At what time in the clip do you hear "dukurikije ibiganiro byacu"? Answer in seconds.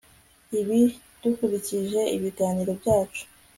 1.21-3.23